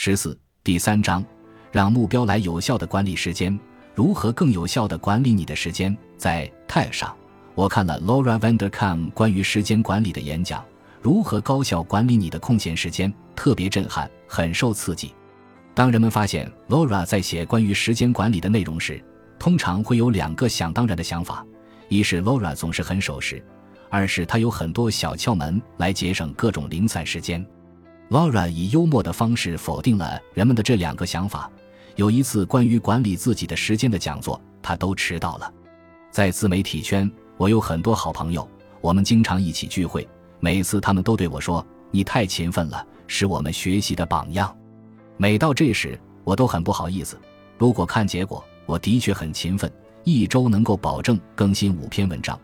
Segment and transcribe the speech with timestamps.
[0.00, 1.24] 十四第三章，
[1.72, 3.58] 让目标来有效的管理时间，
[3.96, 5.94] 如何更有效的管理你的时间？
[6.16, 7.12] 在 TED 上，
[7.56, 10.64] 我看了 Laura Vanderkam 关于时间管理的演讲，
[11.02, 15.12] 如何高效管理你的空闲时间，特别震撼，很受刺激。
[15.74, 19.04] 当人们发现 Laura 在写关于时间管理的内容时，
[19.36, 21.44] 通常会有两个想当然的想法：
[21.88, 23.44] 一是 Laura 总是很守时，
[23.90, 27.44] 二是她有很多小窍门来节省各种零散时间。
[28.10, 31.50] Laura 以幽默的方式否定了人们的这两个想法。
[31.96, 35.52] 有一次关于管理自己的时间的讲座，他都迟到了。
[36.10, 38.48] 在自媒体圈，我有很多好朋友，
[38.80, 40.08] 我们经常一起聚会。
[40.40, 44.56] 每次他们都对我说：“你太勤奋了，是我们学习的榜样。”
[45.18, 47.18] 每到这时，我都很不好意思。
[47.58, 49.70] 如果看结果，我的确很勤奋，
[50.04, 52.38] 一周能够保证更新五篇文章。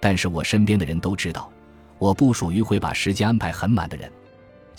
[0.00, 1.50] 但是我身边的人都知道，
[1.98, 4.10] 我不属于会把时间安排很满的人。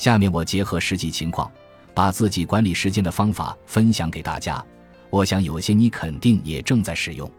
[0.01, 1.51] 下面我结合实际情况，
[1.93, 4.65] 把自己管理时间的方法分享给大家。
[5.11, 7.31] 我想有些你肯定也正在使用。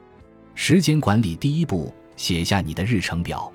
[0.54, 3.52] 时间管理第一步，写下你的日程表。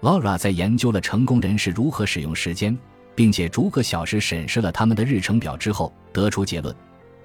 [0.00, 2.76] Laura 在研究了成功人士如何使用时间，
[3.14, 6.74] 并且逐个小时审视了他们的日程表之后，得出结论：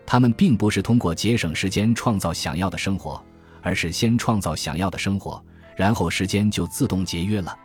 [0.05, 3.19] 他们并不是通过节省时间创造想要的生活，
[3.63, 5.43] 而是先创造想要的生活，
[5.75, 7.57] 然后时间就自动节约了。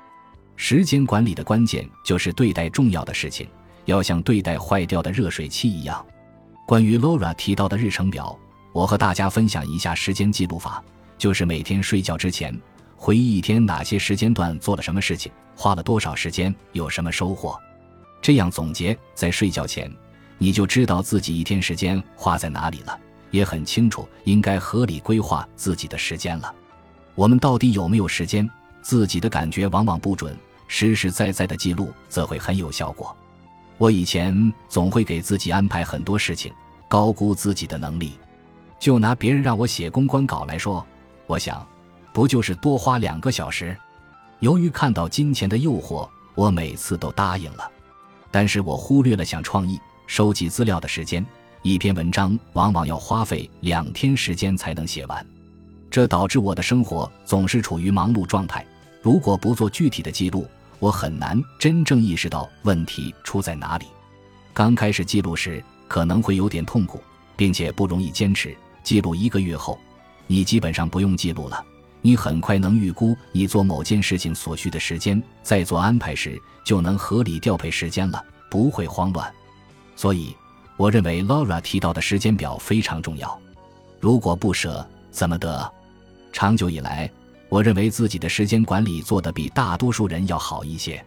[0.63, 3.49] 时间管理的关键就是对待重要的事情，
[3.87, 6.05] 要像对待坏掉的热水器一样。
[6.67, 8.39] 关于 Laura 提到的日程表，
[8.75, 10.85] 我和大家分享一下时间记录法，
[11.17, 12.55] 就是每天睡觉之前
[12.95, 17.59] 回忆一天哪些时间段做了什么事情，花了多少时间，有什么收获。
[18.21, 19.91] 这样总结，在睡觉前
[20.37, 26.55] 你就知道自己一天时间花在哪里了，也很清楚应该合理规划自己的时间了。
[27.15, 28.49] 我们到底有没有时间？
[28.83, 30.37] 自己的感觉往往不准。
[30.73, 33.15] 实实在在的记录则会很有效果。
[33.77, 36.53] 我以前总会给自己安排很多事情，
[36.87, 38.13] 高估自己的能力。
[38.79, 40.87] 就拿别人让我写公关稿来说，
[41.27, 41.67] 我想，
[42.13, 43.77] 不就是多花两个小时？
[44.39, 47.69] 由于看到金钱的诱惑，我每次都答应了。
[48.31, 51.27] 但是我忽略了想创意、收集资料的时间。
[51.63, 55.27] 一篇文章往往要花费两天时间才能写完，
[55.91, 58.65] 这导致我的生活总是处于忙碌状态。
[59.03, 60.47] 如果不做具体的记录，
[60.81, 63.87] 我很难真正意识到问题出在哪里。
[64.53, 67.01] 刚开始记录时可能会有点痛苦，
[67.37, 68.57] 并且不容易坚持。
[68.83, 69.79] 记录一个月后，
[70.27, 71.65] 你基本上不用记录了。
[72.03, 79.31] 你很快能预估你做某件事情所需的时间，在做安排时就能合理调配时间了，不会慌乱。
[79.95, 80.35] 所以，
[80.79, 83.39] 我认为 Laura 提到的时间表非常重要。
[84.01, 85.71] 如果不舍，怎么得？
[86.33, 87.11] 长久以来。
[87.51, 91.05] 我认为自己的时间管理做得比大多数人要好一些，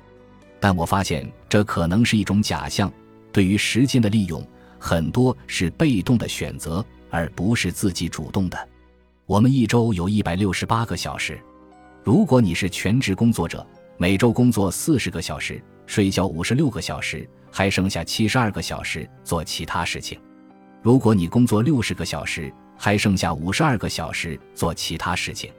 [0.60, 2.92] 但我发现这可能是一种假象。
[3.32, 4.46] 对于时间的利用，
[4.78, 8.70] 很多是被动的选择，而不是自己主动的。
[9.26, 11.40] 我们一周有一百六十八个小时，
[12.04, 13.66] 如果你是全职工作者，
[13.98, 20.20] 每周工作四十个小时，睡觉五十六个小时，还剩下七十二个小时做其他事情；
[20.82, 25.50] 如果你工作六十个小时，还剩下五十二个小时做其他事情。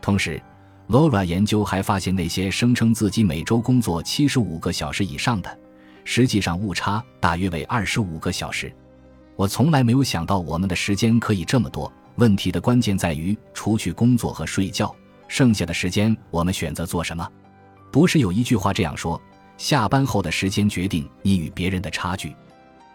[0.00, 0.40] 同时
[0.88, 5.58] ，Laura 研究还发现，那些声称自己每周工作七十五个小时以上的，
[6.04, 8.72] 实际上误差大约为二十五个小时。
[9.36, 11.92] 我从来没有想到我们的时间可以这么多。
[12.16, 14.92] 问题的关键在于，除去工作和睡觉，
[15.28, 17.28] 剩下的时间我们选择做什么？
[17.92, 19.20] 不是有一句话这样说：
[19.56, 22.34] 下班后的时间决定你与别人的差距。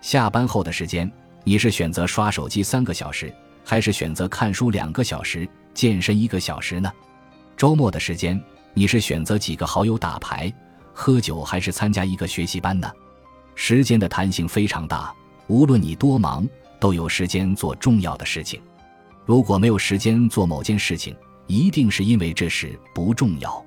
[0.01, 1.09] 下班后的时间，
[1.45, 3.33] 你是选择刷手机三个小时，
[3.63, 5.47] 还是选择看书两个小时？
[5.73, 6.91] 健身一个小时呢？
[7.57, 8.41] 周末的时间，
[8.73, 10.53] 你是选择几个好友打牌、
[10.93, 12.91] 喝酒，还是参加一个学习班呢？
[13.55, 15.13] 时间的弹性非常大，
[15.47, 16.47] 无论你多忙，
[16.79, 18.61] 都有时间做重要的事情。
[19.25, 21.15] 如果没有时间做某件事情，
[21.47, 23.63] 一定是因为这事不重要。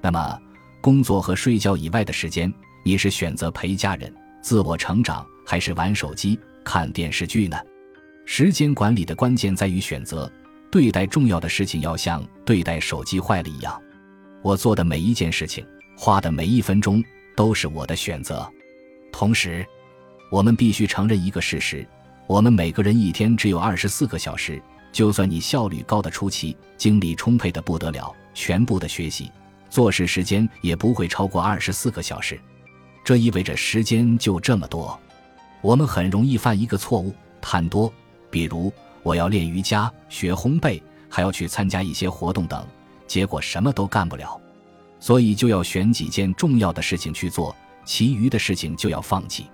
[0.00, 0.40] 那么，
[0.80, 2.52] 工作和睡觉以外的时间，
[2.84, 7.56] 你是选择陪家人、自我成长，还是玩手机、看电视剧呢？
[8.24, 10.30] 时间管理的关键在于选择。
[10.70, 13.80] 对待重要的事情要像对待手机坏了一样，
[14.42, 15.66] 我做的每一件事情，
[15.96, 17.02] 花的每一分钟
[17.34, 18.46] 都是我的选择。
[19.10, 19.66] 同时，
[20.30, 21.86] 我们必须承认一个事实：
[22.26, 24.60] 我们每个人一天只有二十四个小时。
[24.90, 29.30] 就算你效率高的出奇，精力充沛的不得了，全部的学习、
[29.68, 32.40] 做事时间也不会超过二十四个小时。
[33.04, 34.98] 这意味着时间就这么多。
[35.60, 37.92] 我们很容易犯一个错误：贪多，
[38.30, 38.72] 比如。
[39.08, 40.78] 我要练瑜伽、学烘焙，
[41.08, 42.62] 还要去参加一些活动等，
[43.06, 44.38] 结果什么都干不了，
[45.00, 47.56] 所以就要选几件重要的事情去做，
[47.86, 49.46] 其余的事情就要放弃。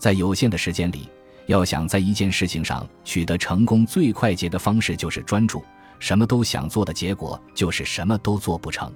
[0.00, 1.08] 在有限的时间里，
[1.46, 5.62] 要想在一件事情上取得成功，最快捷的方式就是专注。
[6.00, 8.92] 什么都想做的结果，就是什么都做不成。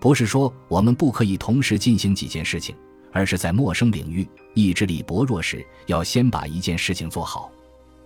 [0.00, 2.74] 不是说我们不可以同时进行几件事情，
[3.12, 7.52] 而是在陌生领域意志力薄弱时，要先把一件事情做好。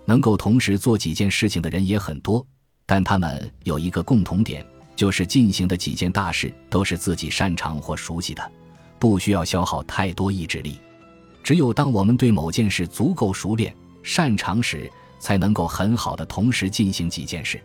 [0.04, 2.44] 能够同时做几件事情的人也很多，
[2.87, 4.66] 但他们有一个共同点，
[4.96, 8.52] 就是进行的几件大事都是自己擅长或熟悉的，
[8.99, 10.78] 不需要消耗太多意志力。
[11.43, 17.60] 只有当我们对某件事足够熟练、擅长时，才能够很好的同时进行几件事，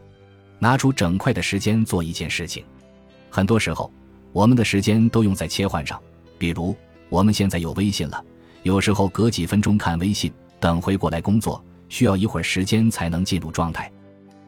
[0.59, 2.63] 拿出整块的时间做一件事情。
[3.29, 3.91] 很多时候，
[4.31, 5.99] 我们的时间都用在切换上。
[6.39, 6.75] 比如，
[7.09, 8.23] 我们现在有微信了，
[8.63, 13.91] 有时候隔几分钟看微信，等回过来工作，需要一会儿时间才能进入状态。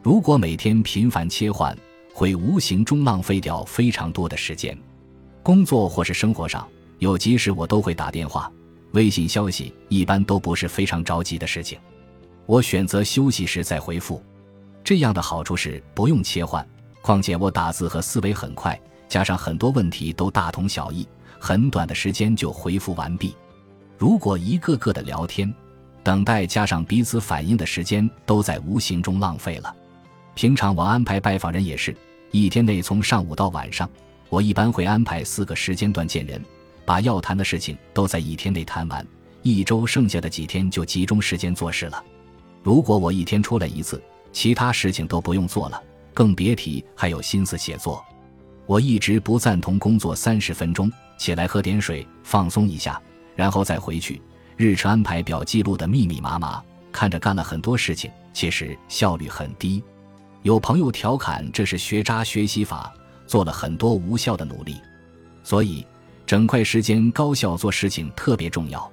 [0.01, 1.77] 如果每天频繁切换，
[2.13, 4.77] 会无形中浪费掉非常多的时间。
[5.43, 6.67] 工作或是生活上
[6.99, 8.51] 有急事，我都会打电话。
[8.91, 11.77] 微信消息一般都不是非常着急的事情，
[12.45, 14.21] 我选择休息时再回复。
[14.83, 16.67] 这样的好处是不用切换，
[17.01, 21.07] 况且我打字和思维很快，加上很多问题都大同小异，
[21.39, 23.35] 很短的时间就回复完毕。
[23.97, 25.53] 如果一个个的聊天、
[26.03, 29.75] 等待加上彼此反应的时间都在无形中浪费了。
[30.35, 31.95] 平常我安排拜访人也是，
[32.31, 33.89] 一天内从上午到晚上，
[34.29, 36.41] 我一般会安排四个时间段见人。
[36.85, 39.05] 把要谈的事情都在一天内谈完，
[39.43, 42.03] 一周剩下的几天就集中时间做事了。
[42.63, 44.01] 如果我一天出来一次，
[44.31, 45.79] 其他事情都不用做了，
[46.15, 48.03] 更别提还有心思写作。
[48.65, 52.99] 我一直不赞同工作三十分钟起来喝点水放松一下，
[53.35, 54.19] 然后再回去。
[54.61, 56.61] 日程安排表记录的密密麻麻，
[56.91, 59.81] 看着干了很多事情，其实效率很低。
[60.41, 62.93] 有朋友调侃这是学渣学习法，
[63.25, 64.75] 做了很多无效的努力，
[65.45, 65.87] 所以。
[66.25, 68.91] 整块时间高效做事情特别重要。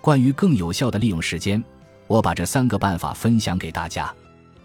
[0.00, 1.64] 关于更有效的利用时间，
[2.06, 4.14] 我把这三个办法分享给大家。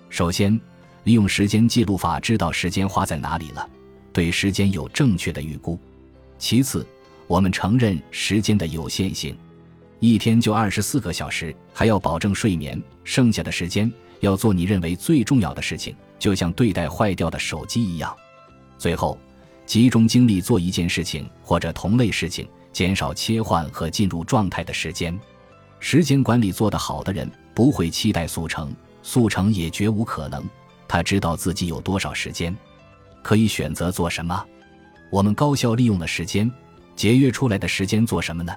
[0.10, 0.60] 首先，
[1.06, 3.68] 利用时间记录法，知道时间花在哪里了，
[4.12, 5.80] 对时间有正确的预估。
[6.38, 6.86] 其次，
[7.28, 9.36] 我们承认时间的有限性，
[10.06, 13.90] 一天就二十四个小时，还要保证睡眠，剩下的时间
[14.20, 18.14] 要做你认为最重要的事情，就像对待坏掉的手机一样。
[18.78, 19.18] 最后。
[19.66, 25.18] 集中精力做一件事情或者同类事情，减少切换和进入状态的时间。
[25.80, 30.44] 时间管理做得好的人不会期待速成，速成也绝无可能。
[30.86, 32.54] 他知道自己有多少时间，
[33.22, 34.46] 可以选择做什么。
[35.10, 36.52] 我们高效利用了时间，
[36.94, 38.54] 节约出来的时间做什么呢？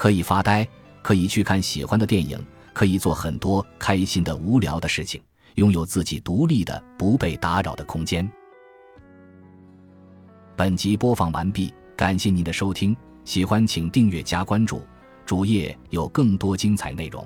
[0.00, 0.66] 可以发呆，
[1.02, 2.42] 可以去看喜欢的电影，
[2.72, 5.20] 可以做很多开心的、无聊的事情，
[5.56, 8.26] 拥有自己独立的、不被打扰的空间。
[10.56, 14.82] 本集播放完毕，感谢您的收听，喜欢请订阅加关注，
[15.26, 17.22] 主页有更多精彩内容。